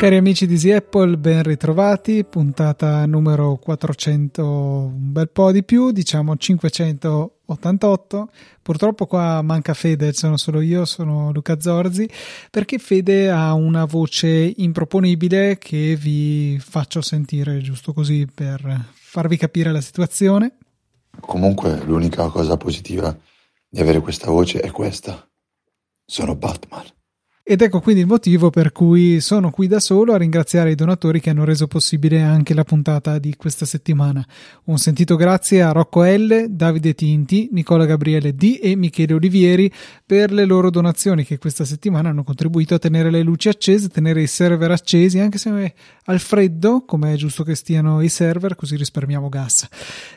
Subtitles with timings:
[0.00, 5.90] Cari amici di Easy Apple, ben ritrovati, puntata numero 400, un bel po' di più,
[5.90, 6.36] diciamo
[7.56, 8.30] 588.
[8.62, 12.08] Purtroppo qua manca Fede, sono solo io, sono Luca Zorzi,
[12.50, 19.72] perché Fede ha una voce improponibile che vi faccio sentire giusto così per farvi capire
[19.72, 20.56] la situazione.
[21.20, 23.16] Comunque l'unica cosa positiva
[23.68, 25.28] di avere questa voce è questa.
[26.04, 26.84] Sono Batman.
[27.42, 31.20] Ed ecco quindi il motivo per cui sono qui da solo a ringraziare i donatori
[31.20, 34.24] che hanno reso possibile anche la puntata di questa settimana.
[34.64, 39.72] Un sentito grazie a Rocco L, Davide Tinti, Nicola Gabriele D e Michele Olivieri
[40.04, 44.22] per le loro donazioni che questa settimana hanno contribuito a tenere le luci accese, tenere
[44.22, 48.76] i server accesi, anche se al freddo, come è giusto che stiano i server, così
[48.76, 49.66] risparmiamo gas.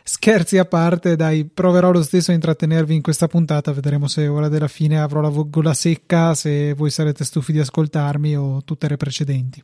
[0.03, 4.49] Scherzi a parte, dai, proverò lo stesso a intrattenervi in questa puntata, vedremo se ora
[4.49, 8.89] della fine avrò la gola secca, se voi sarete siete stufi di ascoltarmi o tutte
[8.89, 9.63] le precedenti.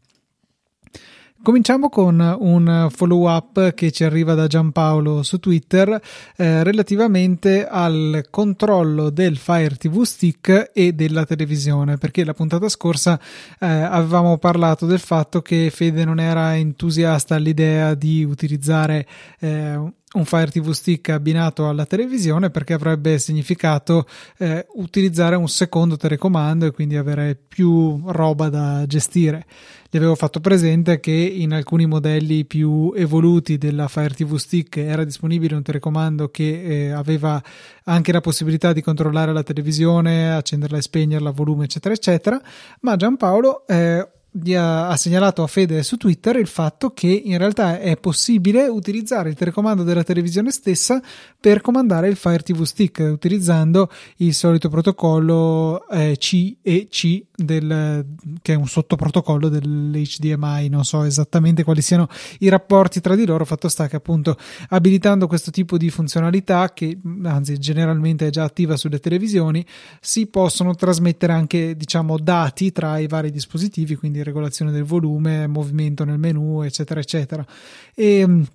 [1.42, 5.90] Cominciamo con un follow up che ci arriva da Giampaolo su Twitter
[6.36, 13.18] eh, relativamente al controllo del Fire TV Stick e della televisione, perché la puntata scorsa
[13.58, 19.08] eh, avevamo parlato del fatto che Fede non era entusiasta all'idea di utilizzare
[19.40, 24.08] eh, un Fire TV Stick abbinato alla televisione perché avrebbe significato
[24.38, 29.46] eh, utilizzare un secondo telecomando e quindi avere più roba da gestire.
[29.92, 35.04] Gli avevo fatto presente che in alcuni modelli più evoluti della Fire TV Stick era
[35.04, 37.42] disponibile un telecomando che eh, aveva
[37.86, 42.42] anche la possibilità di controllare la televisione, accenderla e spegnerla, volume, eccetera, eccetera.
[42.82, 44.08] Ma Giampaolo eh,
[44.56, 49.36] ha segnalato a Fede su Twitter il fatto che in realtà è possibile utilizzare il
[49.36, 51.02] telecomando della televisione stessa
[51.40, 58.06] per comandare il Fire TV Stick utilizzando il solito protocollo eh, C e C del,
[58.42, 60.70] che è un sottoprotocollo dell'HDMI.
[60.70, 62.08] Non so esattamente quali siano
[62.40, 63.46] i rapporti tra di loro.
[63.46, 64.38] Fatto sta che appunto
[64.70, 69.66] abilitando questo tipo di funzionalità che anzi generalmente è già attiva sulle televisioni
[70.02, 76.04] si possono trasmettere anche diciamo dati tra i vari dispositivi quindi regolazione del volume, movimento
[76.06, 77.46] nel menu, eccetera, eccetera.
[77.94, 78.46] E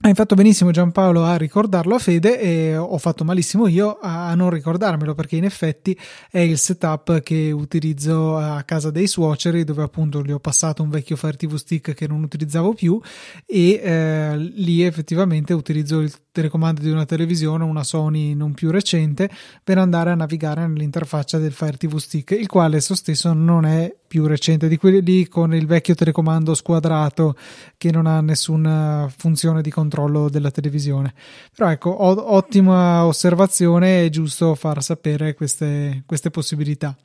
[0.00, 4.50] hai fatto benissimo Giampaolo a ricordarlo a Fede e ho fatto malissimo io a non
[4.50, 5.98] ricordarmelo perché in effetti
[6.30, 10.90] è il setup che utilizzo a casa dei suoceri dove appunto gli ho passato un
[10.90, 13.00] vecchio Fire TV Stick che non utilizzavo più
[13.46, 19.30] e eh, lì effettivamente utilizzo il telecomando di una televisione, una Sony non più recente,
[19.64, 23.90] per andare a navigare nell'interfaccia del Fire TV Stick, il quale esso stesso non è
[24.06, 27.36] più recente di quelli lì con il vecchio telecomando squadrato
[27.78, 31.14] che non ha nessuna funzione di controllo della televisione.
[31.54, 36.96] Però ecco, ottima osservazione, è giusto far sapere queste, queste possibilità.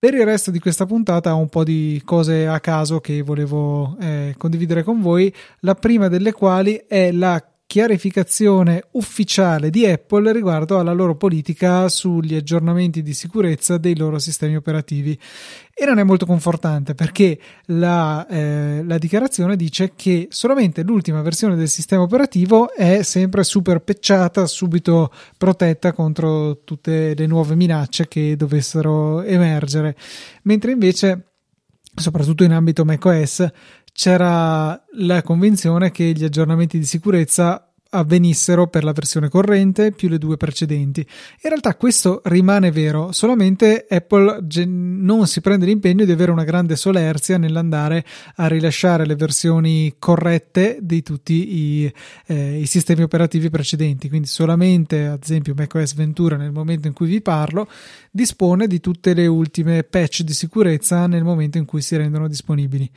[0.00, 3.96] Per il resto di questa puntata ho un po' di cose a caso che volevo
[3.98, 10.78] eh, condividere con voi, la prima delle quali è la chiarificazione ufficiale di Apple riguardo
[10.78, 15.16] alla loro politica sugli aggiornamenti di sicurezza dei loro sistemi operativi.
[15.74, 21.56] E non è molto confortante perché la, eh, la dichiarazione dice che solamente l'ultima versione
[21.56, 28.34] del sistema operativo è sempre super pecciata, subito protetta contro tutte le nuove minacce che
[28.34, 29.94] dovessero emergere,
[30.44, 31.24] mentre invece
[31.94, 33.46] soprattutto in ambito macOS
[33.98, 40.18] c'era la convinzione che gli aggiornamenti di sicurezza avvenissero per la versione corrente più le
[40.18, 41.00] due precedenti.
[41.00, 46.76] In realtà questo rimane vero, solamente Apple non si prende l'impegno di avere una grande
[46.76, 48.04] solerzia nell'andare
[48.36, 51.92] a rilasciare le versioni corrette di tutti i,
[52.26, 54.08] eh, i sistemi operativi precedenti.
[54.08, 57.68] Quindi solamente, ad esempio, macOS Ventura nel momento in cui vi parlo
[58.12, 62.88] dispone di tutte le ultime patch di sicurezza nel momento in cui si rendono disponibili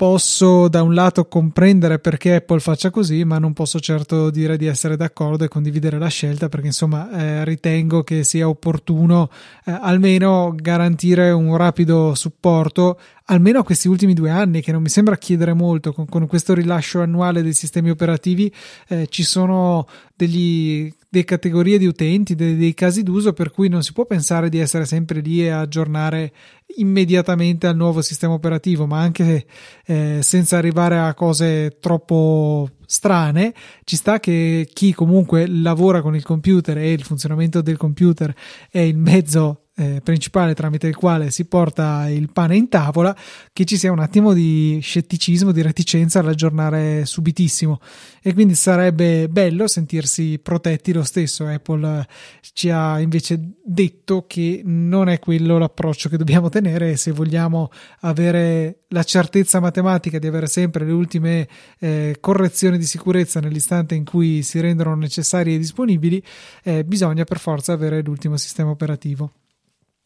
[0.00, 4.64] posso da un lato comprendere perché Apple faccia così, ma non posso certo dire di
[4.64, 9.28] essere d'accordo e condividere la scelta perché insomma eh, ritengo che sia opportuno
[9.66, 12.98] eh, almeno garantire un rapido supporto
[13.30, 16.52] almeno a questi ultimi due anni, che non mi sembra chiedere molto, con, con questo
[16.52, 18.52] rilascio annuale dei sistemi operativi
[18.88, 23.82] eh, ci sono degli, delle categorie di utenti, dei, dei, casi d'uso per cui non
[23.82, 26.32] si può pensare di essere sempre lì e aggiornare
[26.76, 29.46] immediatamente al nuovo sistema operativo, ma anche
[29.86, 33.54] eh, senza arrivare a cose troppo strane,
[33.84, 38.34] ci sta che chi comunque lavora con il computer e il funzionamento del computer
[38.68, 43.16] è il mezzo eh, principale tramite il quale si porta il pane in tavola,
[43.50, 47.80] che ci sia un attimo di scetticismo, di reticenza all'aggiornare subitissimo.
[48.22, 51.46] E quindi sarebbe bello sentirsi protetti lo stesso.
[51.46, 52.06] Apple
[52.52, 58.80] ci ha invece detto che non è quello l'approccio che dobbiamo tenere se vogliamo avere
[58.88, 61.48] la certezza matematica di avere sempre le ultime
[61.78, 66.22] eh, correzioni di sicurezza nell'istante in cui si rendono necessarie e disponibili,
[66.64, 69.32] eh, bisogna per forza avere l'ultimo sistema operativo.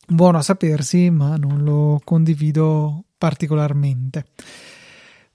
[0.06, 4.26] Buono a sapersi, ma non lo condivido particolarmente.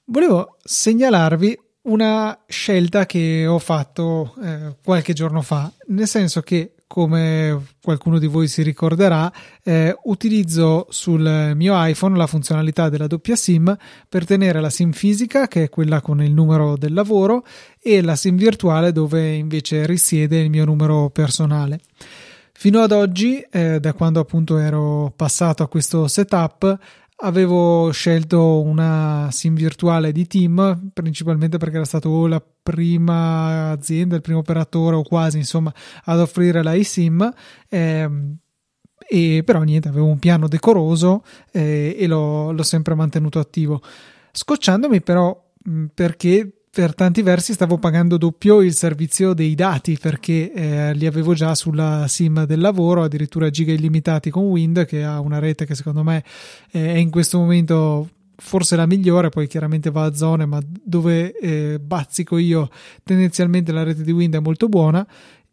[0.06, 7.66] Volevo segnalarvi una scelta che ho fatto eh, qualche giorno fa, nel senso che come
[7.83, 9.31] qualcuno di voi si ricorderà,
[9.63, 13.77] eh, utilizzo sul mio iPhone la funzionalità della doppia SIM
[14.10, 17.45] per tenere la SIM fisica, che è quella con il numero del lavoro,
[17.80, 21.80] e la SIM virtuale dove invece risiede il mio numero personale.
[22.60, 26.78] Fino ad oggi, eh, da quando appunto ero passato a questo setup,
[27.20, 34.22] avevo scelto una sim virtuale di team principalmente perché era stato la prima azienda, il
[34.22, 35.74] primo operatore o quasi insomma
[36.04, 37.34] ad offrire la eSIM
[37.70, 38.38] ehm,
[39.08, 41.24] e però niente avevo un piano decoroso
[41.54, 43.82] eh, e l'ho, l'ho sempre mantenuto attivo.
[44.34, 45.50] Scocciandomi però
[45.94, 51.33] perché per tanti versi stavo pagando doppio il servizio dei dati perché eh, li avevo
[51.33, 55.74] già sulla SIM del lavoro, addirittura giga illimitati con Wind che ha una rete che
[55.74, 56.24] secondo me
[56.71, 61.38] eh, è in questo momento forse la migliore, poi chiaramente va a zone, ma dove
[61.38, 62.69] eh, bazzico io
[63.04, 65.06] tendenzialmente la rete di Wind è molto buona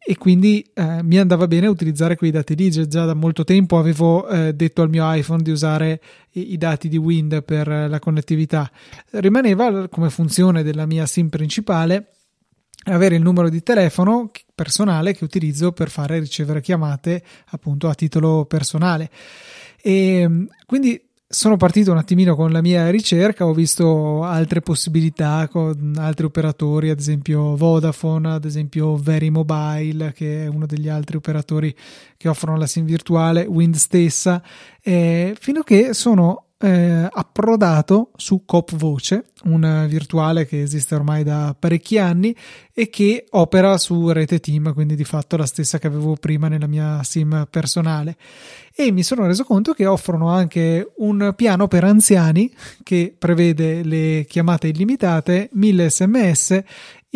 [0.09, 2.71] e quindi eh, mi andava bene utilizzare quei dati lì.
[2.71, 6.01] Già da molto tempo avevo eh, detto al mio iPhone di usare
[6.35, 8.71] i, i dati di Wind per eh, la connettività.
[9.11, 12.13] Rimaneva come funzione della mia SIM principale
[12.85, 18.45] avere il numero di telefono personale che utilizzo per fare ricevere chiamate appunto a titolo
[18.45, 19.11] personale.
[19.83, 25.95] E quindi sono partito un attimino con la mia ricerca, ho visto altre possibilità con
[25.99, 31.75] altri operatori, ad esempio Vodafone, ad esempio Very Mobile, che è uno degli altri operatori
[32.17, 34.41] che offrono la SIM virtuale, Wind stessa,
[34.81, 41.23] eh, fino a che sono eh, approdato su Cop Voce, un virtuale che esiste ormai
[41.23, 42.35] da parecchi anni
[42.73, 46.67] e che opera su rete team, quindi di fatto la stessa che avevo prima nella
[46.67, 48.17] mia SIM personale.
[48.75, 54.25] E mi sono reso conto che offrono anche un piano per anziani che prevede le
[54.29, 56.63] chiamate illimitate, 1000 sms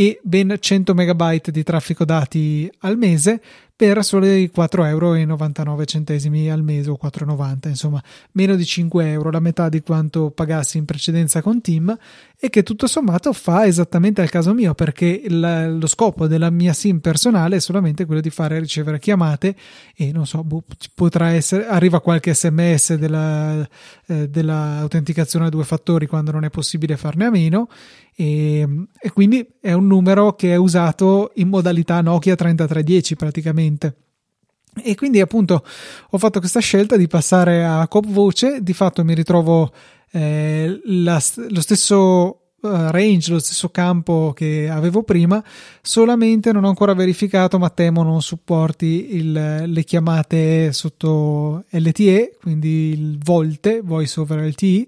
[0.00, 3.38] e ben 100 MB di traffico dati al mese
[3.76, 8.02] per soli 4,99 euro al mese o 4,90 insomma
[8.32, 11.94] meno di 5 euro la metà di quanto pagassi in precedenza con Team
[12.42, 16.72] e che tutto sommato fa esattamente al caso mio perché il, lo scopo della mia
[16.72, 19.54] sim personale è solamente quello di fare ricevere chiamate
[19.94, 20.64] e non so boh,
[20.94, 23.68] potrà essere arriva qualche sms della,
[24.06, 27.68] eh, dell'autenticazione a due fattori quando non è possibile farne a meno
[28.16, 28.66] e,
[28.98, 33.94] e quindi è un numero che è usato in modalità Nokia 3310 praticamente.
[34.82, 35.64] E quindi appunto
[36.10, 39.72] ho fatto questa scelta di passare a Cop Voce di fatto mi ritrovo
[40.12, 45.42] eh, la, lo stesso Uh, range, lo stesso campo che avevo prima,
[45.80, 52.90] solamente non ho ancora verificato, ma temo non supporti il, le chiamate sotto LTE, quindi
[52.92, 54.86] il volte, voice over LTE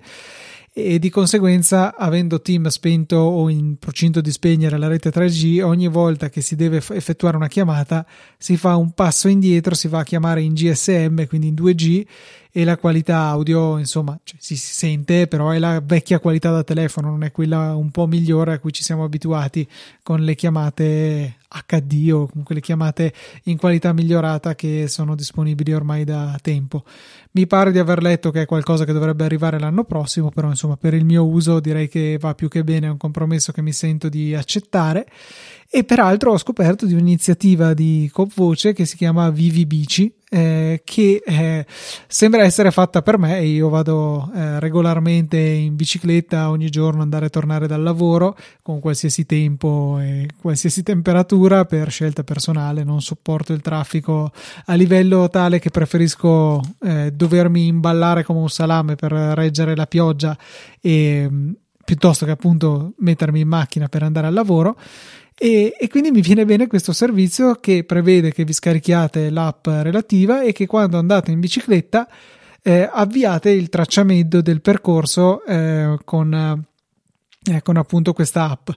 [0.75, 5.87] e di conseguenza avendo team spento o in procinto di spegnere la rete 3G ogni
[5.87, 8.07] volta che si deve effettuare una chiamata
[8.39, 12.07] si fa un passo indietro si va a chiamare in GSM quindi in 2G
[12.51, 16.65] e la qualità audio insomma cioè, si, si, sente però è la vecchia qualità da
[16.65, 19.69] telefono non è quella un po' migliore a cui ci siamo abituati
[20.03, 23.13] con le chiamate HD o comunque le chiamate
[23.45, 26.85] in qualità migliorata che sono disponibili ormai da tempo.
[27.33, 30.77] Mi pare di aver letto che è qualcosa che dovrebbe arrivare l'anno prossimo però insomma
[30.77, 33.73] per il mio uso direi che va più che bene è un compromesso che mi
[33.73, 35.07] sento di accettare.
[35.71, 41.23] E peraltro ho scoperto di un'iniziativa di Copvoce che si chiama Vivi Bici, eh, che
[41.23, 41.67] eh,
[42.07, 43.45] sembra essere fatta per me.
[43.45, 49.27] Io vado eh, regolarmente in bicicletta ogni giorno, andare e tornare dal lavoro con qualsiasi
[49.27, 52.83] tempo e qualsiasi temperatura per scelta personale.
[52.83, 54.33] Non sopporto il traffico
[54.65, 60.37] a livello tale che preferisco eh, dovermi imballare come un salame per reggere la pioggia
[60.81, 61.29] e
[61.85, 64.79] piuttosto che appunto mettermi in macchina per andare al lavoro.
[65.45, 70.43] E, e, quindi mi viene bene questo servizio che prevede che vi scarichiate l'app relativa
[70.43, 72.09] e che quando andate in bicicletta
[72.63, 76.65] eh, avviate il tracciamento del percorso eh, con,
[77.43, 78.71] eh, con appunto questa app.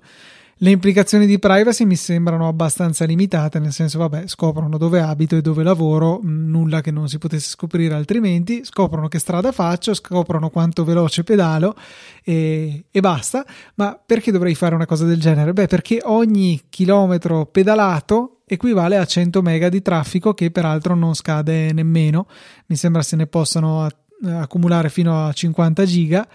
[0.60, 5.42] Le implicazioni di privacy mi sembrano abbastanza limitate, nel senso, vabbè, scoprono dove abito e
[5.42, 10.50] dove lavoro, mm, nulla che non si potesse scoprire altrimenti, scoprono che strada faccio, scoprono
[10.50, 11.76] quanto veloce pedalo
[12.24, 13.46] e, e basta.
[13.76, 15.52] Ma perché dovrei fare una cosa del genere?
[15.52, 21.74] Beh, perché ogni chilometro pedalato equivale a 100 mega di traffico che peraltro non scade
[21.74, 22.28] nemmeno,
[22.68, 23.90] mi sembra se ne possano
[24.24, 26.26] accumulare fino a 50 giga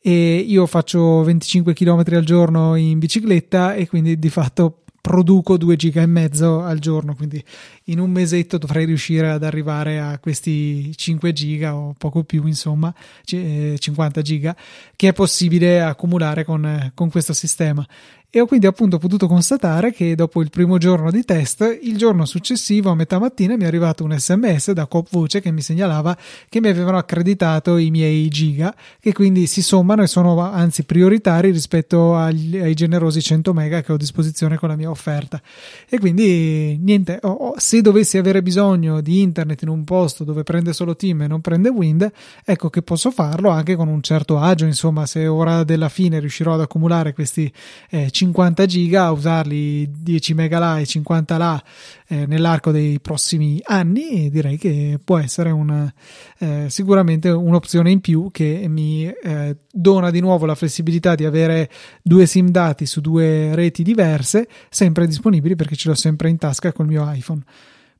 [0.00, 5.76] e io faccio 25 km al giorno in bicicletta e quindi di fatto produco 2
[5.76, 7.40] giga e mezzo al giorno, quindi
[7.84, 12.92] in un mesetto dovrei riuscire ad arrivare a questi 5 giga o poco più, insomma,
[13.22, 14.56] 50 eh, giga,
[14.96, 17.86] che è possibile accumulare con, con questo sistema
[18.30, 22.24] e ho quindi appunto potuto constatare che dopo il primo giorno di test, il giorno
[22.24, 26.16] successivo a metà mattina mi è arrivato un sms da Coop Voce che mi segnalava
[26.48, 31.50] che mi avevano accreditato i miei giga, che quindi si sommano e sono anzi prioritari
[31.50, 35.40] rispetto agli, ai generosi 100 mega che ho a disposizione con la mia offerta.
[35.88, 40.72] E quindi niente, oh, se dovessi avere bisogno di internet in un posto dove prende
[40.72, 42.10] solo Team e non prende Wind,
[42.44, 46.54] ecco che posso farlo anche con un certo agio, insomma, se ora della fine riuscirò
[46.54, 47.50] ad accumulare questi
[47.90, 51.62] eh, 50 giga, usarli 10 mega là e 50 là
[52.08, 55.92] eh, nell'arco dei prossimi anni, direi che può essere una,
[56.38, 61.70] eh, sicuramente un'opzione in più che mi eh, dona di nuovo la flessibilità di avere
[62.02, 66.72] due SIM dati su due reti diverse, sempre disponibili perché ce l'ho sempre in tasca
[66.72, 67.42] col mio iPhone.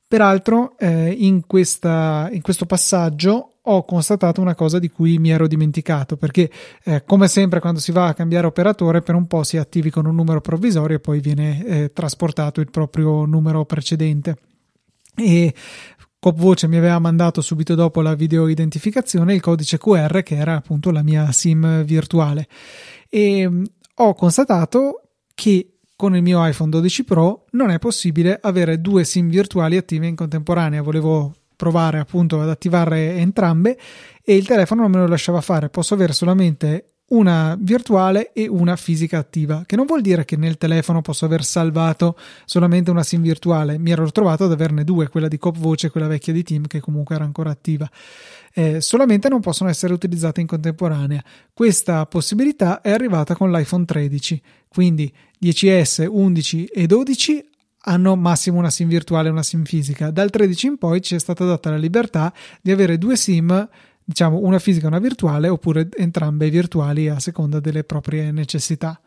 [0.09, 5.47] Peraltro, eh, in, questa, in questo passaggio ho constatato una cosa di cui mi ero
[5.47, 6.51] dimenticato, perché
[6.85, 10.07] eh, come sempre quando si va a cambiare operatore per un po' si attivi con
[10.07, 14.37] un numero provvisorio e poi viene eh, trasportato il proprio numero precedente.
[15.15, 15.55] E
[16.19, 20.91] Copvoce mi aveva mandato subito dopo la video identificazione il codice QR che era appunto
[20.91, 22.49] la mia SIM virtuale
[23.09, 23.65] e mm,
[23.97, 25.03] ho constatato
[25.35, 30.07] che con il mio iPhone 12 Pro non è possibile avere due SIM virtuali attive
[30.07, 30.83] in contemporanea.
[30.83, 33.79] Volevo provare appunto ad attivare entrambe
[34.23, 35.71] e il telefono non me lo lasciava fare.
[35.71, 40.59] Posso avere solamente una virtuale e una fisica attiva, che non vuol dire che nel
[40.59, 43.79] telefono posso aver salvato solamente una SIM virtuale.
[43.79, 46.67] Mi ero trovato ad averne due, quella di Cop Voce e quella vecchia di Team
[46.67, 47.89] che comunque era ancora attiva.
[48.53, 51.23] Eh, solamente non possono essere utilizzate in contemporanea.
[51.53, 57.51] Questa possibilità è arrivata con l'iPhone 13, quindi 10S, 11 e 12
[57.89, 60.11] hanno massimo una SIM virtuale e una SIM fisica.
[60.11, 63.69] Dal 13 in poi ci è stata data la libertà di avere due SIM,
[64.05, 69.01] diciamo una fisica e una virtuale, oppure entrambe virtuali a seconda delle proprie necessità.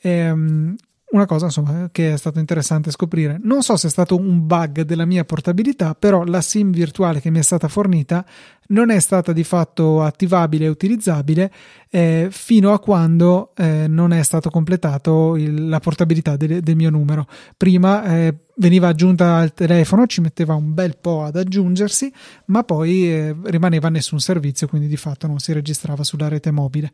[0.00, 0.76] Ehm,
[1.08, 3.38] una cosa insomma che è stato interessante scoprire.
[3.42, 7.30] Non so se è stato un bug della mia portabilità, però la SIM virtuale che
[7.30, 8.24] mi è stata fornita
[8.68, 11.52] non è stata di fatto attivabile e utilizzabile
[11.88, 16.90] eh, fino a quando eh, non è stato completato il, la portabilità del, del, mio
[16.90, 17.26] numero.
[17.56, 22.12] Prima eh, veniva aggiunta al telefono, ci metteva un bel po' ad aggiungersi,
[22.46, 26.92] ma poi eh, rimaneva nessun servizio, quindi di fatto non si registrava sulla rete mobile.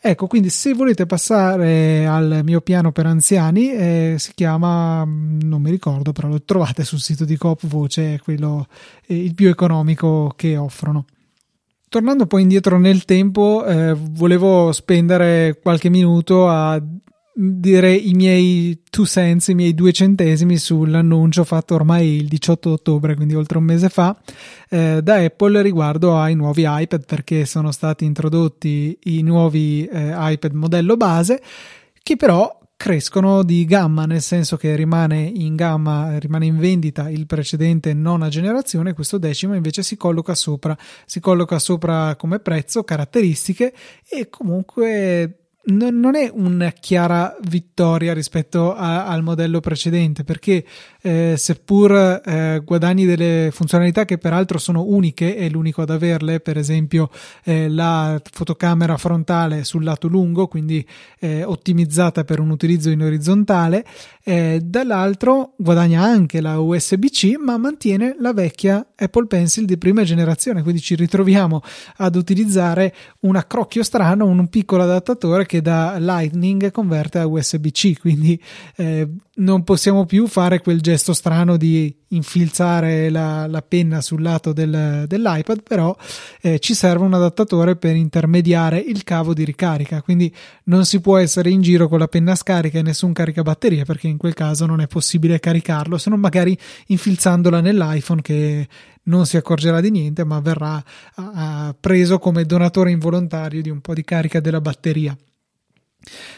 [0.00, 5.60] Ecco, quindi se volete passare al mio piano per anziani, eh, si chiama, mm, non
[5.60, 8.68] mi ricordo, però lo trovate sul sito di Coop Voce, è quello
[9.06, 11.04] eh, il più economico che offrono.
[11.88, 16.80] Tornando poi indietro nel tempo, eh, volevo spendere qualche minuto a
[17.40, 23.14] dire i miei two cents, i miei due centesimi sull'annuncio fatto ormai il 18 ottobre,
[23.14, 24.18] quindi oltre un mese fa,
[24.68, 30.52] eh, da Apple riguardo ai nuovi iPad perché sono stati introdotti i nuovi eh, iPad
[30.52, 31.40] modello base
[32.02, 37.26] che però crescono di gamma, nel senso che rimane in gamma, rimane in vendita il
[37.26, 43.72] precedente nona generazione, questo decimo invece si colloca sopra, si colloca sopra come prezzo, caratteristiche
[44.08, 50.64] e comunque non è una chiara vittoria rispetto a, al modello precedente perché
[51.02, 56.56] eh, seppur eh, guadagni delle funzionalità che peraltro sono uniche è l'unico ad averle per
[56.56, 57.10] esempio
[57.44, 60.86] eh, la fotocamera frontale sul lato lungo quindi
[61.18, 63.84] eh, ottimizzata per un utilizzo in orizzontale
[64.24, 70.62] eh, dall'altro guadagna anche la USB-C ma mantiene la vecchia Apple Pencil di prima generazione.
[70.62, 71.62] Quindi ci ritroviamo
[71.96, 78.40] ad utilizzare un accrocchio strano un piccolo adattatore che da Lightning converte a USB-C quindi
[78.76, 84.52] eh, non possiamo più fare quel gesto strano di infilzare la, la penna sul lato
[84.52, 85.94] del, dell'iPad, però
[86.40, 90.34] eh, ci serve un adattatore per intermediare il cavo di ricarica, quindi
[90.64, 94.16] non si può essere in giro con la penna scarica e nessun caricabatteria, perché in
[94.16, 98.68] quel caso non è possibile caricarlo, se non magari infilzandola nell'iPhone che
[99.04, 100.82] non si accorgerà di niente, ma verrà
[101.16, 105.16] uh, preso come donatore involontario di un po' di carica della batteria.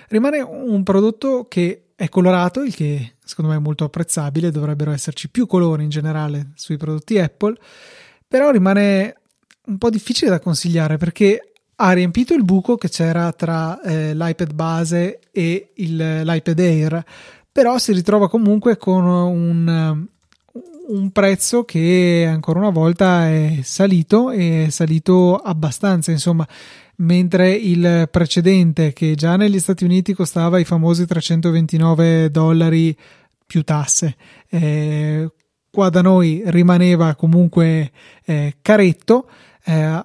[0.08, 5.28] Rimane un prodotto che è colorato, il che secondo me è molto apprezzabile, dovrebbero esserci
[5.28, 7.54] più colori in generale sui prodotti Apple,
[8.26, 9.14] però rimane
[9.66, 14.52] un po' difficile da consigliare perché ha riempito il buco che c'era tra eh, l'iPad
[14.52, 17.04] base e il, l'iPad Air,
[17.50, 20.06] però si ritrova comunque con un,
[20.88, 26.46] un prezzo che ancora una volta è salito e è salito abbastanza, insomma,
[27.00, 32.96] mentre il precedente che già negli Stati Uniti costava i famosi 329 dollari
[33.46, 34.16] più tasse,
[34.48, 35.30] eh,
[35.70, 37.90] qua da noi rimaneva comunque
[38.24, 39.28] eh, caretto
[39.64, 40.04] eh,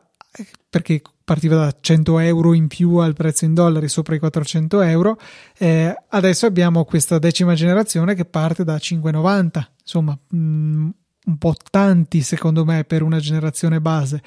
[0.70, 5.20] perché partiva da 100 euro in più al prezzo in dollari sopra i 400 euro.
[5.58, 10.90] Eh, adesso abbiamo questa decima generazione che parte da 5,90 insomma mh, mm,
[11.26, 14.22] un po' tanti secondo me per una generazione base.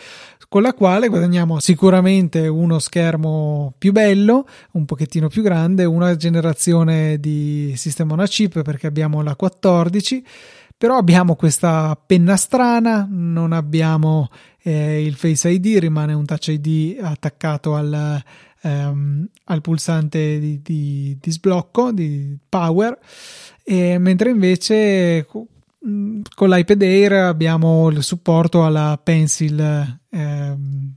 [0.49, 7.21] Con la quale guadagniamo sicuramente uno schermo più bello un pochettino più grande una generazione
[7.21, 10.25] di sistema on chip perché abbiamo la 14
[10.79, 14.31] però abbiamo questa penna strana, non abbiamo
[14.63, 18.23] eh, il Face ID, rimane un Touch ID attaccato al,
[18.63, 22.97] ehm, al pulsante di, di, di, sblocco, di power,
[23.65, 25.27] e, mentre invece
[26.35, 30.01] con l'iPad Air abbiamo il supporto alla Pencil.
[30.11, 30.95] Ehm,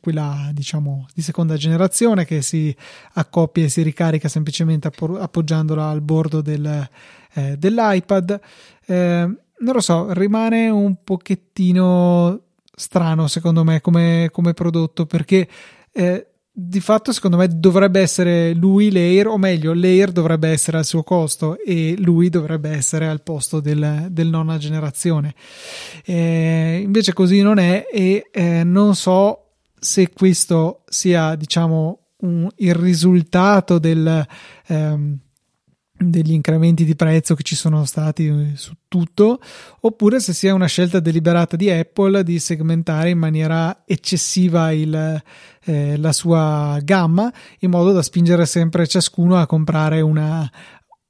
[0.00, 2.74] quella diciamo di seconda generazione che si
[3.14, 6.88] accoppia e si ricarica semplicemente appoggiandola al bordo del,
[7.34, 8.40] eh, dell'iPad.
[8.86, 12.40] Eh, non lo so, rimane un pochettino
[12.74, 15.48] strano secondo me come, come prodotto perché
[15.92, 16.29] eh,
[16.62, 21.02] di fatto secondo me dovrebbe essere lui Layer o meglio Layer dovrebbe essere al suo
[21.02, 25.34] costo e lui dovrebbe essere al posto del, del nonna generazione.
[26.04, 32.74] Eh, invece così non è e eh, non so se questo sia diciamo un, il
[32.74, 34.26] risultato del
[34.66, 35.18] ehm,
[36.02, 39.38] degli incrementi di prezzo che ci sono stati eh, su tutto,
[39.80, 45.22] oppure se sia una scelta deliberata di Apple di segmentare in maniera eccessiva il,
[45.64, 50.50] eh, la sua gamma, in modo da spingere sempre ciascuno a comprare una,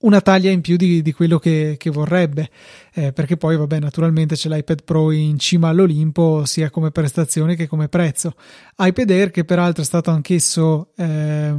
[0.00, 2.50] una taglia in più di, di quello che, che vorrebbe,
[2.93, 7.69] eh, perché poi, vabbè, naturalmente c'è l'iPad Pro in cima all'Olimpo, sia come prestazioni che
[7.69, 8.34] come prezzo.
[8.76, 11.54] iPad Air, che peraltro è stato anch'esso eh,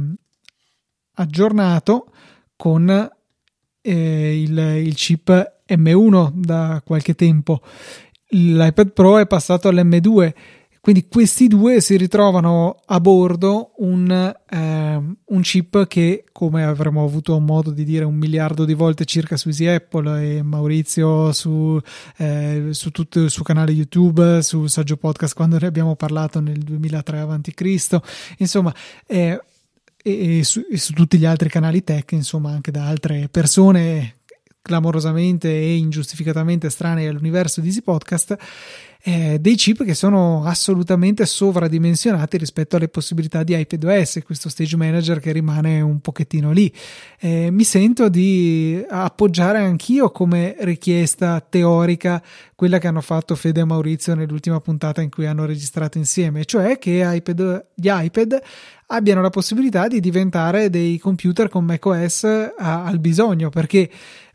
[1.14, 2.10] aggiornato
[2.56, 3.10] con
[3.82, 7.60] eh, il, il chip M1 da qualche tempo.
[8.28, 10.32] L'iPad Pro è passato all'M2
[10.82, 17.38] quindi questi due si ritrovano a bordo un, eh, un, chip che, come avremmo avuto
[17.38, 21.80] modo di dire un miliardo di volte circa su Easy Apple e Maurizio su,
[22.16, 26.58] eh, su tutto il suo canale YouTube, su Saggio Podcast quando ne abbiamo parlato nel
[26.58, 28.00] 2003 a.C.
[28.38, 28.74] Insomma,
[29.06, 29.40] eh,
[30.02, 34.16] e, e, su, e su tutti gli altri canali tech, insomma, anche da altre persone
[34.62, 38.36] clamorosamente e ingiustificatamente strane all'universo di Easy Podcast,
[39.04, 45.18] eh, dei chip che sono assolutamente sovradimensionati rispetto alle possibilità di iPadOS, questo stage manager
[45.18, 46.72] che rimane un pochettino lì.
[47.18, 52.22] Eh, mi sento di appoggiare anch'io come richiesta teorica
[52.54, 56.78] quella che hanno fatto Fede e Maurizio nell'ultima puntata in cui hanno registrato insieme, cioè
[56.78, 58.40] che iPad, gli iPad
[58.86, 62.24] abbiano la possibilità di diventare dei computer con macOS
[62.56, 63.90] a, al bisogno, perché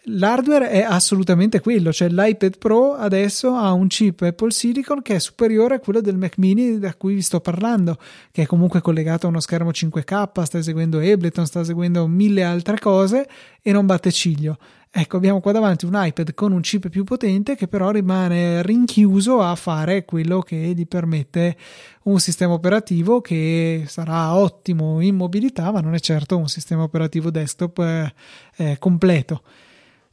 [0.09, 5.19] L'hardware è assolutamente quello, cioè l'iPad Pro adesso ha un chip Apple Silicon che è
[5.19, 7.97] superiore a quello del Mac mini da cui vi sto parlando,
[8.31, 12.79] che è comunque collegato a uno schermo 5K, sta eseguendo Ableton, sta eseguendo mille altre
[12.79, 13.27] cose
[13.61, 14.57] e non batte ciglio.
[14.89, 19.41] Ecco, abbiamo qua davanti un iPad con un chip più potente che però rimane rinchiuso
[19.41, 21.55] a fare quello che gli permette
[22.03, 27.29] un sistema operativo che sarà ottimo in mobilità, ma non è certo un sistema operativo
[27.29, 28.13] desktop eh,
[28.55, 29.43] eh, completo.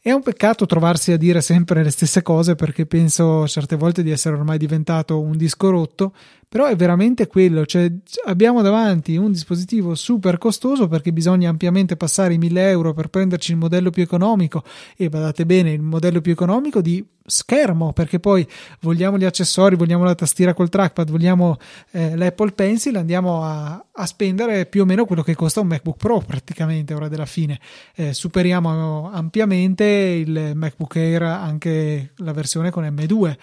[0.07, 4.11] È un peccato trovarsi a dire sempre le stesse cose perché penso certe volte di
[4.11, 6.13] essere ormai diventato un disco rotto,
[6.55, 7.91] però è veramente quello, cioè
[8.27, 13.51] abbiamo davanti un dispositivo super costoso perché bisogna ampiamente passare i 1000 euro per prenderci
[13.51, 14.63] il modello più economico
[14.97, 18.47] e badate bene il modello più economico di schermo perché poi
[18.83, 21.57] vogliamo gli accessori, vogliamo la tastiera col trackpad, vogliamo
[21.91, 25.97] eh, l'Apple Pencil, andiamo a, a, spendere più o meno quello che costa un MacBook
[25.97, 27.59] Pro praticamente ora della fine.
[27.97, 33.37] Eh, superiamo ampiamente il MacBook Air anche la versione con M2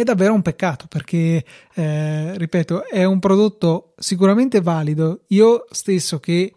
[0.00, 5.22] è davvero un peccato perché, eh, ripeto, è un prodotto sicuramente valido.
[5.28, 6.52] Io stesso che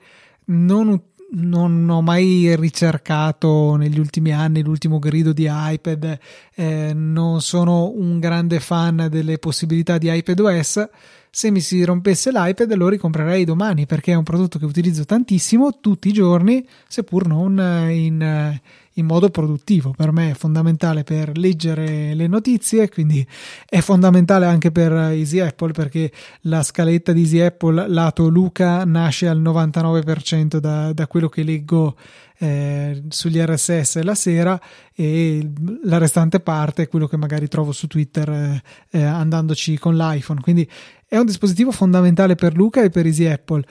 [0.45, 6.17] non, non ho mai ricercato negli ultimi anni l'ultimo grido di iPad,
[6.55, 10.89] eh, non sono un grande fan delle possibilità di iPadOS.
[11.29, 15.79] Se mi si rompesse l'iPad lo ricomprerei domani perché è un prodotto che utilizzo tantissimo
[15.79, 17.59] tutti i giorni, seppur non
[17.91, 18.59] in,
[18.97, 19.93] in modo produttivo.
[19.95, 23.25] Per me è fondamentale per leggere le notizie, quindi
[23.67, 29.27] è fondamentale anche per Easy Apple perché la scaletta di Easy Apple lato Luca nasce
[29.27, 31.95] al 99% da, da quello che leggo
[32.39, 34.59] eh, sugli RSS la sera
[34.93, 35.51] e
[35.83, 40.41] la restante parte è quello che magari trovo su Twitter eh, eh, andandoci con l'iPhone.
[40.41, 40.69] Quindi
[41.07, 43.63] è un dispositivo fondamentale per Luca e per Easy Apple,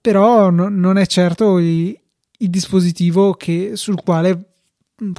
[0.00, 1.98] però no, non è certo il,
[2.38, 4.55] il dispositivo che, sul quale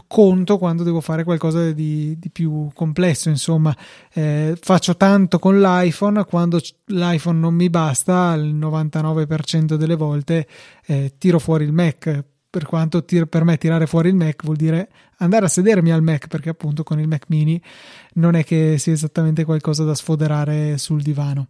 [0.07, 3.75] conto quando devo fare qualcosa di, di più complesso insomma.
[4.13, 10.47] Eh, faccio tanto con l'iPhone quando l'iPhone non mi basta il 99% delle volte
[10.85, 12.23] eh, tiro fuori il Mac.
[12.49, 16.01] Per quanto tir- per me tirare fuori il Mac vuol dire andare a sedermi al
[16.01, 17.61] Mac perché appunto con il Mac mini
[18.13, 21.47] non è che sia esattamente qualcosa da sfoderare sul divano.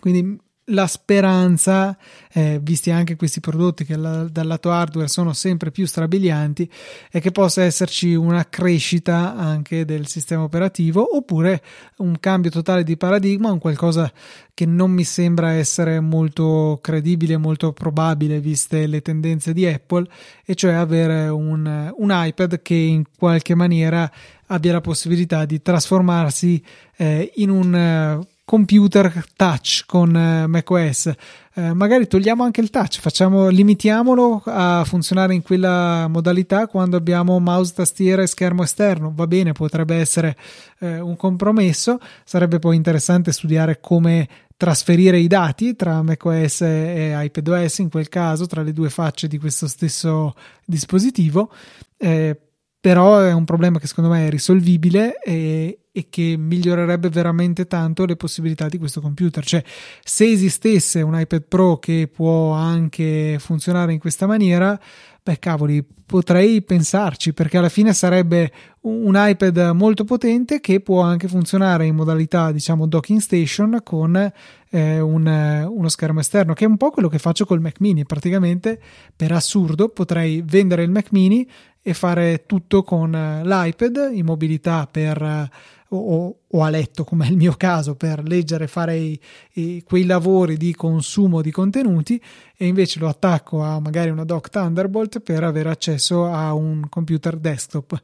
[0.00, 1.96] Quindi la speranza,
[2.32, 6.70] eh, visti anche questi prodotti che la, dal lato hardware sono sempre più strabilianti,
[7.10, 11.62] è che possa esserci una crescita anche del sistema operativo oppure
[11.98, 14.10] un cambio totale di paradigma, un qualcosa
[14.54, 20.06] che non mi sembra essere molto credibile, molto probabile viste le tendenze di Apple,
[20.44, 24.10] e cioè avere un, un iPad che in qualche maniera
[24.46, 26.62] abbia la possibilità di trasformarsi
[26.96, 31.12] eh, in un computer touch con eh, macOS.
[31.54, 37.38] Eh, magari togliamo anche il touch, facciamo, limitiamolo a funzionare in quella modalità quando abbiamo
[37.38, 39.12] mouse, tastiera e schermo esterno.
[39.14, 40.36] Va bene, potrebbe essere
[40.80, 41.98] eh, un compromesso.
[42.24, 48.46] Sarebbe poi interessante studiare come trasferire i dati tra macOS e iPadOS in quel caso,
[48.46, 51.50] tra le due facce di questo stesso dispositivo.
[51.96, 52.38] Eh,
[52.80, 58.06] però è un problema che secondo me è risolvibile e, e, che migliorerebbe veramente tanto
[58.06, 59.44] le possibilità di questo computer.
[59.44, 59.62] Cioè,
[60.02, 64.78] se esistesse un iPad Pro che può anche funzionare in questa maniera,
[65.22, 71.28] beh, cavoli, potrei pensarci perché alla fine sarebbe un iPad molto potente che può anche
[71.28, 74.16] funzionare in modalità, diciamo, docking station con
[74.70, 78.04] eh, un, uno schermo esterno, che è un po' quello che faccio col Mac mini.
[78.04, 78.80] Praticamente,
[79.14, 81.48] per assurdo, potrei vendere il Mac mini
[81.80, 85.50] e fare tutto con eh, l'iPad in mobilità per
[85.96, 89.20] o, o, a letto, come è il mio caso, per leggere e fare i,
[89.54, 92.20] i, quei lavori di consumo di contenuti
[92.56, 97.36] e invece lo attacco a magari una dock Thunderbolt per avere accesso a un computer
[97.36, 98.00] desktop.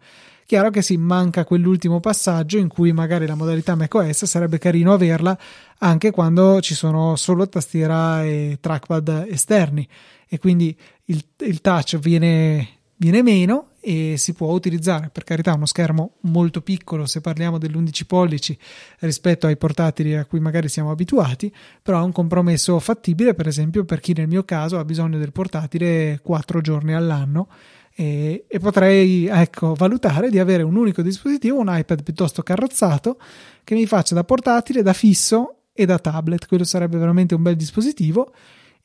[0.46, 4.94] Chiaro che si sì, manca quell'ultimo passaggio in cui magari la modalità macOS sarebbe carino
[4.94, 5.38] averla
[5.78, 9.86] anche quando ci sono solo tastiera e trackpad esterni
[10.26, 10.74] e quindi
[11.04, 16.60] il, il touch viene viene meno e si può utilizzare per carità uno schermo molto
[16.60, 18.58] piccolo se parliamo dell'11 pollici
[18.98, 21.50] rispetto ai portatili a cui magari siamo abituati
[21.82, 25.32] però è un compromesso fattibile per esempio per chi nel mio caso ha bisogno del
[25.32, 27.48] portatile 4 giorni all'anno
[27.94, 33.18] e, e potrei ecco, valutare di avere un unico dispositivo un iPad piuttosto carrozzato
[33.64, 36.46] che mi faccia da portatile da fisso e da tablet.
[36.46, 38.32] Quello sarebbe veramente un bel dispositivo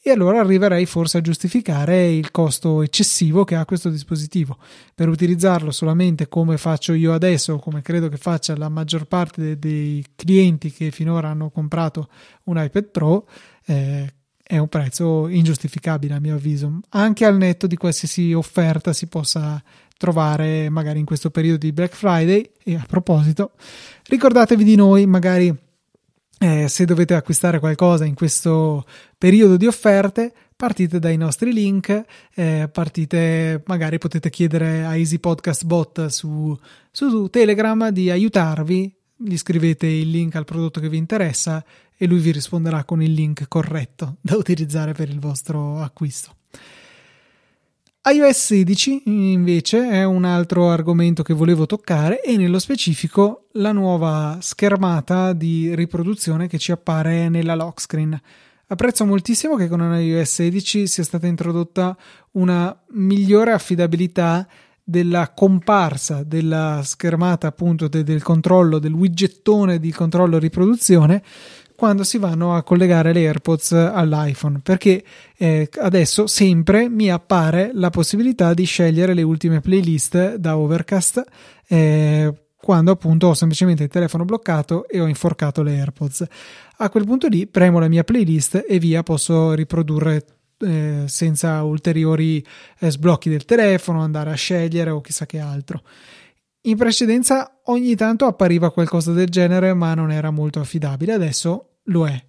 [0.06, 4.58] e allora arriverei forse a giustificare il costo eccessivo che ha questo dispositivo.
[4.94, 9.58] Per utilizzarlo solamente come faccio io adesso, come credo che faccia la maggior parte dei,
[9.58, 12.10] dei clienti che finora hanno comprato
[12.44, 13.30] un iPad Pro,
[13.66, 14.14] eh,
[14.44, 19.64] è un prezzo ingiustificabile a mio avviso, anche al netto di qualsiasi offerta si possa
[19.98, 22.52] trovare magari in questo periodo di Black Friday.
[22.62, 23.52] E a proposito,
[24.08, 25.63] ricordatevi di noi, magari
[26.44, 28.86] eh, se dovete acquistare qualcosa in questo
[29.18, 32.04] periodo di offerte, partite dai nostri link,
[32.34, 36.58] eh, partite, magari potete chiedere a Easy Podcast Bot su,
[36.92, 41.64] su Telegram di aiutarvi, gli scrivete il link al prodotto che vi interessa
[41.96, 46.36] e lui vi risponderà con il link corretto da utilizzare per il vostro acquisto
[48.06, 54.40] iOS 16 invece è un altro argomento che volevo toccare e nello specifico la nuova
[54.42, 58.22] schermata di riproduzione che ci appare nella lock screen.
[58.68, 61.96] Apprezzo moltissimo che con iOS 16 sia stata introdotta
[62.32, 64.46] una migliore affidabilità
[64.84, 71.24] della comparsa della schermata appunto de- del controllo del widgettone di controllo riproduzione
[71.84, 75.04] quando si vanno a collegare le AirPods all'iPhone perché
[75.36, 81.22] eh, adesso sempre mi appare la possibilità di scegliere le ultime playlist da Overcast
[81.68, 86.26] eh, quando appunto ho semplicemente il telefono bloccato e ho inforcato le AirPods.
[86.78, 90.26] A quel punto lì premo la mia playlist e via posso riprodurre
[90.60, 92.42] eh, senza ulteriori
[92.80, 95.82] eh, sblocchi del telefono, andare a scegliere o chissà che altro.
[96.62, 102.08] In precedenza ogni tanto appariva qualcosa del genere, ma non era molto affidabile, adesso lo
[102.08, 102.24] è.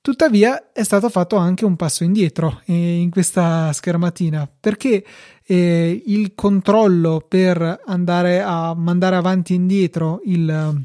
[0.00, 5.04] Tuttavia è stato fatto anche un passo indietro eh, in questa schermatina perché
[5.44, 10.84] eh, il controllo per andare a mandare avanti e indietro il,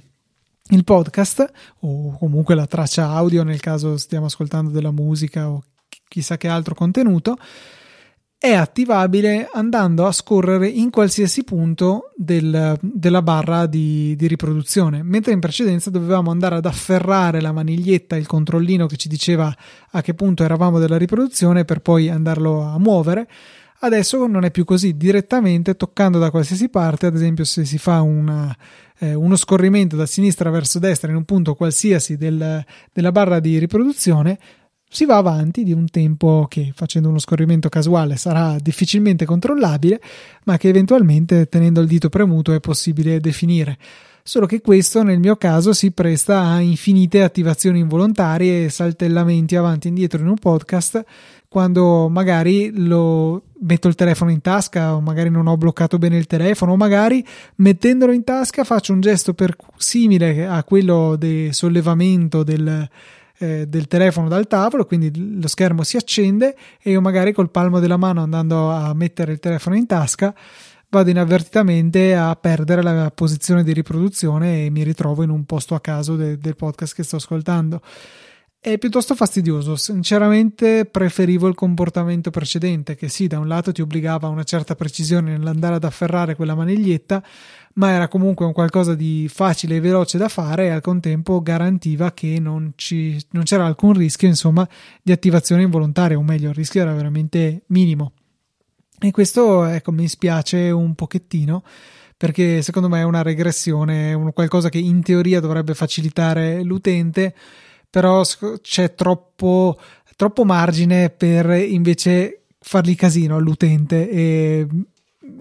[0.70, 5.64] il podcast o comunque la traccia audio nel caso stiamo ascoltando della musica o
[6.08, 7.38] chissà che altro contenuto
[8.40, 15.34] è attivabile andando a scorrere in qualsiasi punto del, della barra di, di, riproduzione, mentre
[15.34, 19.54] in precedenza dovevamo andare ad afferrare la maniglietta, il controllino che ci diceva
[19.92, 23.28] a che punto eravamo della riproduzione per poi andarlo a muovere.
[23.80, 28.02] Adesso non è più così, direttamente toccando da qualsiasi parte, ad esempio se si fa
[28.02, 28.56] una,
[29.00, 33.58] eh, uno scorrimento da sinistra verso destra in un punto qualsiasi del, della barra di
[33.58, 34.38] riproduzione,
[34.90, 40.00] si va avanti di un tempo che facendo uno scorrimento casuale sarà difficilmente controllabile,
[40.46, 43.78] ma che eventualmente tenendo il dito premuto è possibile definire.
[44.24, 49.88] Solo che questo nel mio caso si presta a infinite attivazioni involontarie e saltellamenti avanti
[49.88, 51.04] e indietro in un podcast
[51.48, 56.28] quando magari lo metto il telefono in tasca o magari non ho bloccato bene il
[56.28, 62.44] telefono o magari mettendolo in tasca faccio un gesto per, simile a quello del sollevamento
[62.44, 62.90] del,
[63.38, 67.80] eh, del telefono dal tavolo, quindi lo schermo si accende e io magari col palmo
[67.80, 70.34] della mano andando a mettere il telefono in tasca
[70.90, 75.82] vado inavvertitamente a perdere la posizione di riproduzione e mi ritrovo in un posto a
[75.82, 77.82] caso de- del podcast che sto ascoltando.
[78.60, 84.28] È piuttosto fastidioso, sinceramente preferivo il comportamento precedente che sì, da un lato ti obbligava
[84.28, 87.24] a una certa precisione nell'andare ad afferrare quella maniglietta,
[87.78, 92.12] ma era comunque un qualcosa di facile e veloce da fare e al contempo garantiva
[92.12, 94.68] che non, ci, non c'era alcun rischio insomma
[95.02, 98.14] di attivazione involontaria o meglio il rischio era veramente minimo.
[99.00, 101.64] E questo ecco mi spiace un pochettino
[102.18, 107.36] perché secondo me è una regressione è qualcosa che in teoria dovrebbe facilitare l'utente
[107.92, 108.24] però
[108.60, 109.80] c'è troppo,
[110.16, 114.68] troppo margine per invece fargli casino all'utente e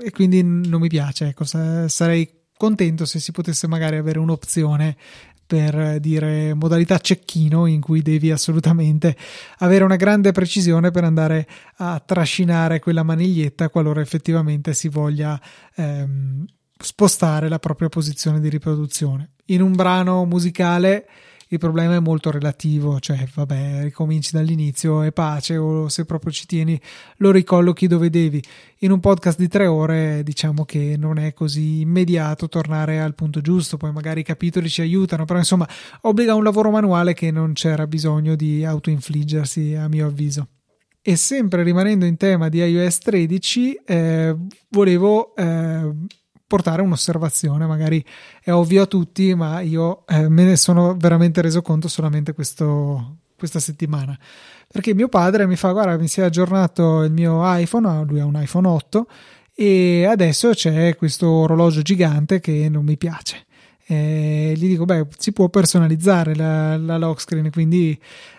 [0.01, 1.29] e quindi non mi piace.
[1.29, 4.97] Ecco, sarei contento se si potesse magari avere un'opzione
[5.47, 9.17] per dire modalità cecchino in cui devi assolutamente
[9.59, 11.47] avere una grande precisione per andare
[11.77, 15.41] a trascinare quella maniglietta qualora effettivamente si voglia
[15.77, 16.45] ehm,
[16.77, 19.31] spostare la propria posizione di riproduzione.
[19.47, 21.07] In un brano musicale
[21.49, 26.45] il problema è molto relativo, cioè vabbè, ricominci dall'inizio e pace o se proprio ci
[26.45, 26.81] tieni
[27.19, 28.43] lo ricollochi dove devi.
[28.81, 33.41] In un podcast di tre ore diciamo che non è così immediato tornare al punto
[33.41, 35.69] giusto, poi magari i capitoli ci aiutano, però insomma
[36.03, 40.49] obbliga un lavoro manuale che non c'era bisogno di autoinfliggersi a mio avviso.
[41.01, 44.37] E sempre rimanendo in tema di iOS 13, eh,
[44.71, 45.93] volevo eh,
[46.47, 48.05] portare un'osservazione, magari
[48.43, 53.19] è ovvio a tutti, ma io eh, me ne sono veramente reso conto solamente questo,
[53.37, 54.19] questa settimana.
[54.69, 58.25] Perché mio padre mi fa: Guarda, mi si è aggiornato il mio iPhone, lui ha
[58.25, 59.07] un iPhone 8
[59.55, 63.47] e adesso c'è questo orologio gigante che non mi piace.
[63.87, 67.99] E gli dico: Beh, si può personalizzare la, la lock screen, quindi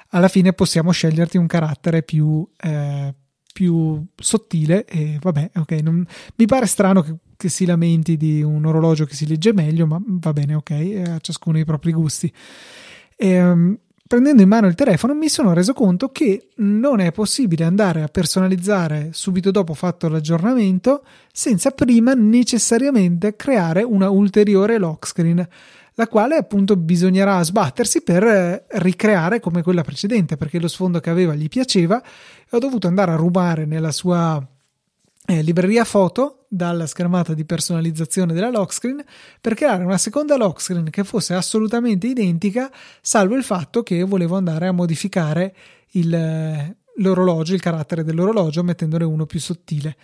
[0.09, 2.47] alla fine possiamo sceglierti un carattere più.
[2.61, 3.13] Eh,
[3.57, 8.65] più sottile e vabbè, ok, non, mi pare strano che, che, si lamenti di un
[8.65, 12.31] orologio che si legge meglio, ma va bene, ok, a ciascuno i propri gusti.
[13.15, 17.65] E, um, prendendo in mano il telefono mi sono reso conto che non è possibile
[17.65, 25.47] andare a personalizzare subito dopo fatto l'aggiornamento senza prima necessariamente creare una ulteriore lock screen
[25.99, 31.09] la quale appunto bisognerà sbattersi per eh, ricreare come quella precedente, perché lo sfondo che
[31.09, 34.47] aveva gli piaceva e ho dovuto andare a rubare nella sua
[35.29, 39.03] eh, libreria foto dalla schermata di personalizzazione della lock screen
[39.41, 44.37] per creare una seconda lock screen che fosse assolutamente identica, salvo il fatto che volevo
[44.37, 45.53] andare a modificare
[45.91, 49.97] il, eh, l'orologio, il carattere dell'orologio, mettendone uno più sottile.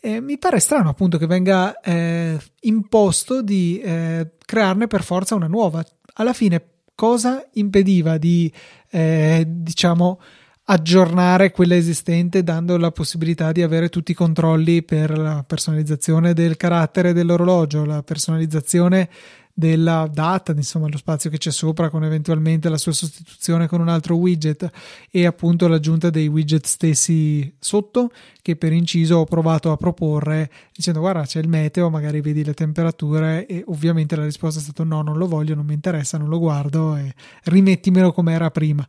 [0.00, 5.48] Eh, mi pare strano appunto che venga eh, imposto di eh, crearne per forza una
[5.48, 5.84] nuova.
[6.14, 8.50] Alla fine, cosa impediva di,
[8.90, 10.18] eh, diciamo,
[10.64, 16.56] aggiornare quella esistente dando la possibilità di avere tutti i controlli per la personalizzazione del
[16.56, 19.08] carattere dell'orologio, la personalizzazione
[19.54, 23.88] della data, insomma lo spazio che c'è sopra con eventualmente la sua sostituzione con un
[23.88, 24.70] altro widget
[25.10, 31.00] e appunto l'aggiunta dei widget stessi sotto che per inciso ho provato a proporre dicendo
[31.00, 35.02] guarda c'è il meteo, magari vedi le temperature e ovviamente la risposta è stata no
[35.02, 37.12] non lo voglio, non mi interessa, non lo guardo e
[37.44, 38.86] rimettimelo come era prima.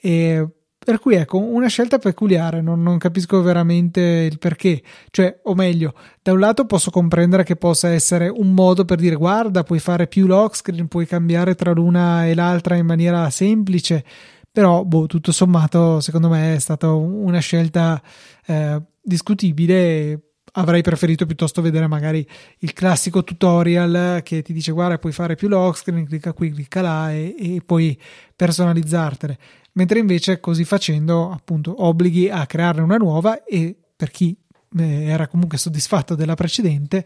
[0.00, 0.48] E
[0.82, 4.82] Per cui ecco, una scelta peculiare, non, non, capisco veramente il perché.
[5.10, 9.14] Cioè, o meglio, da un lato posso comprendere che possa essere un modo per dire
[9.14, 14.02] guarda, puoi fare più lock screen, puoi cambiare tra l'una e l'altra in maniera semplice,
[14.50, 18.00] però boh, tutto sommato secondo me è stata una scelta
[18.46, 20.18] eh, discutibile.
[20.52, 22.26] Avrei preferito piuttosto vedere magari
[22.60, 26.80] il classico tutorial che ti dice guarda puoi fare più lock screen clicca qui clicca
[26.80, 27.96] là e, e poi
[28.34, 29.38] personalizzartele
[29.72, 34.36] mentre invece così facendo appunto obblighi a crearne una nuova e per chi
[34.78, 37.04] eh, era comunque soddisfatto della precedente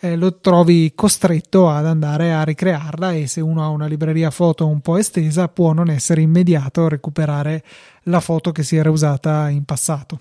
[0.00, 4.66] eh, lo trovi costretto ad andare a ricrearla e se uno ha una libreria foto
[4.66, 7.64] un po' estesa può non essere immediato recuperare
[8.04, 10.20] la foto che si era usata in passato.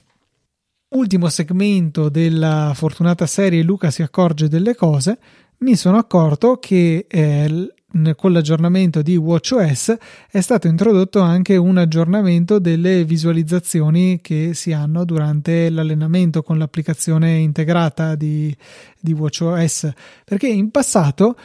[0.95, 5.19] Ultimo segmento della fortunata serie Luca si accorge delle cose.
[5.57, 7.73] Mi sono accorto che eh,
[8.15, 9.95] con l'aggiornamento di WatchOS
[10.29, 17.37] è stato introdotto anche un aggiornamento delle visualizzazioni che si hanno durante l'allenamento con l'applicazione
[17.37, 18.53] integrata di,
[18.99, 19.91] di WatchOS
[20.25, 21.35] perché in passato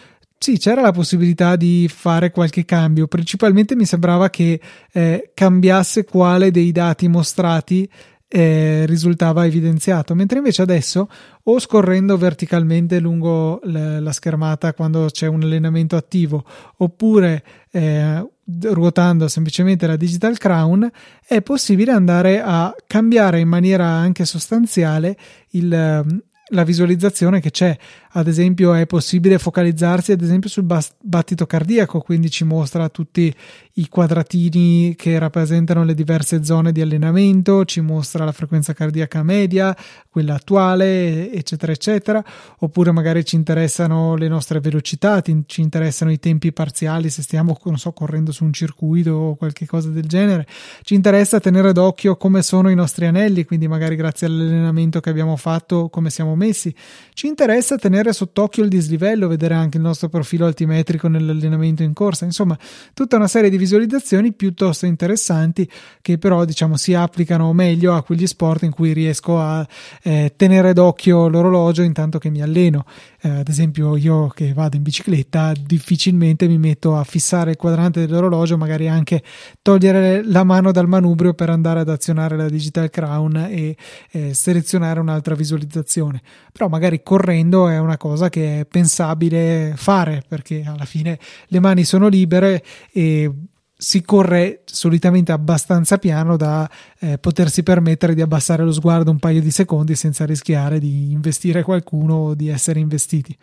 [0.43, 3.07] sì, c'era la possibilità di fare qualche cambio.
[3.07, 4.59] Principalmente mi sembrava che
[4.91, 7.87] eh, cambiasse quale dei dati mostrati
[8.33, 11.09] eh, risultava evidenziato, mentre invece adesso
[11.43, 16.45] o scorrendo verticalmente lungo la schermata quando c'è un allenamento attivo
[16.77, 18.25] oppure eh,
[18.63, 20.89] ruotando semplicemente la digital crown
[21.27, 25.17] è possibile andare a cambiare in maniera anche sostanziale
[25.51, 27.77] il, la visualizzazione che c'è.
[28.13, 30.67] Ad esempio, è possibile focalizzarsi ad esempio sul
[31.01, 33.35] battito cardiaco, quindi ci mostra tutti
[33.75, 39.77] i quadratini che rappresentano le diverse zone di allenamento, ci mostra la frequenza cardiaca media,
[40.09, 42.25] quella attuale, eccetera, eccetera.
[42.59, 47.79] Oppure magari ci interessano le nostre velocità, ci interessano i tempi parziali se stiamo, non
[47.79, 50.47] so, correndo su un circuito o qualche cosa del genere.
[50.83, 55.37] Ci interessa tenere d'occhio come sono i nostri anelli, quindi magari grazie all'allenamento che abbiamo
[55.37, 56.75] fatto, come siamo messi.
[57.15, 62.25] Ci interessa tenere sott'occhio il dislivello, vedere anche il nostro profilo altimetrico nell'allenamento in corsa,
[62.25, 62.59] insomma,
[62.95, 65.71] tutta una serie di visualizzazioni piuttosto interessanti
[66.01, 69.67] che però diciamo si applicano meglio a quegli sport in cui riesco a
[70.03, 72.85] eh, tenere d'occhio l'orologio intanto che mi alleno.
[73.21, 78.07] Eh, ad esempio, io che vado in bicicletta difficilmente mi metto a fissare il quadrante
[78.07, 79.23] dell'orologio, magari anche
[79.61, 83.77] togliere la mano dal manubrio per andare ad azionare la digital crown e
[84.11, 90.65] eh, selezionare un'altra visualizzazione però magari correndo è una cosa che è pensabile fare perché
[90.67, 93.31] alla fine le mani sono libere e
[93.81, 99.41] si corre solitamente abbastanza piano da eh, potersi permettere di abbassare lo sguardo un paio
[99.41, 103.35] di secondi senza rischiare di investire qualcuno o di essere investiti.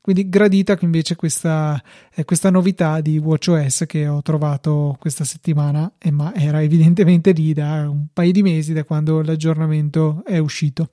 [0.00, 1.80] Quindi gradita invece questa,
[2.12, 7.52] eh, questa novità di WatchOS che ho trovato questa settimana, eh, ma era evidentemente lì
[7.52, 10.88] da un paio di mesi da quando l'aggiornamento è uscito.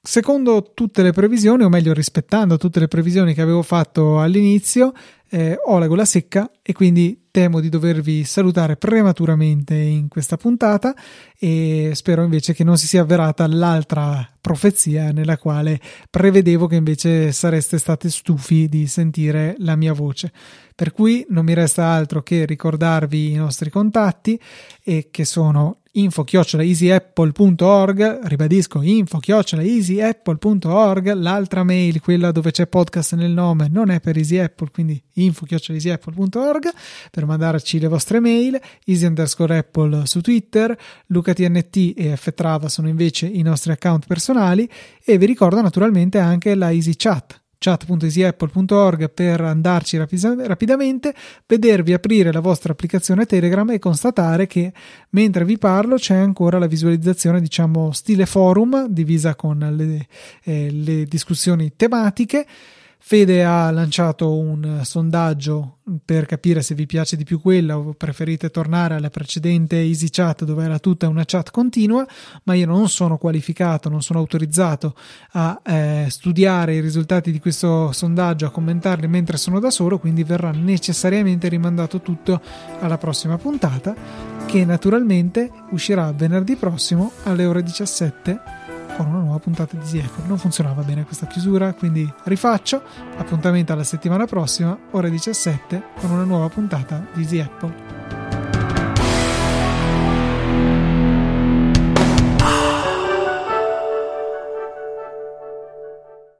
[0.00, 4.92] Secondo tutte le previsioni, o meglio rispettando tutte le previsioni che avevo fatto all'inizio,
[5.28, 10.94] eh, ho la gola secca e quindi temo di dovervi salutare prematuramente in questa puntata
[11.36, 17.32] e spero invece che non si sia avverata l'altra profezia nella quale prevedevo che invece
[17.32, 20.32] sareste stati stufi di sentire la mia voce.
[20.76, 24.40] Per cui non mi resta altro che ricordarvi i nostri contatti
[24.84, 33.90] e che sono info-easyapple.org ribadisco info-easyapple.org l'altra mail, quella dove c'è podcast nel nome, non
[33.90, 36.72] è per Easy Apple quindi info-easyapple.org
[37.10, 40.76] per mandarci le vostre mail easy underscore apple su Twitter
[41.06, 44.70] lucatnt e ftrava sono invece i nostri account personali
[45.04, 51.14] e vi ricordo naturalmente anche la Easy Chat chat.easyapple.org per andarci rapidamente,
[51.46, 54.70] vedervi aprire la vostra applicazione Telegram e constatare che
[55.10, 60.06] mentre vi parlo c'è ancora la visualizzazione, diciamo, stile forum, divisa con le,
[60.42, 62.46] eh, le discussioni tematiche
[63.06, 68.48] Fede ha lanciato un sondaggio per capire se vi piace di più quella o preferite
[68.48, 72.06] tornare alla precedente EasyChat dove era tutta una chat continua,
[72.44, 74.94] ma io non sono qualificato, non sono autorizzato
[75.32, 80.24] a eh, studiare i risultati di questo sondaggio, a commentarli mentre sono da solo, quindi
[80.24, 82.40] verrà necessariamente rimandato tutto
[82.80, 83.94] alla prossima puntata
[84.46, 88.53] che naturalmente uscirà venerdì prossimo alle ore 17
[88.96, 92.82] con una nuova puntata di Easy Non funzionava bene questa chiusura, quindi rifaccio.
[93.16, 98.23] Appuntamento alla settimana prossima, ore 17, con una nuova puntata di Apple.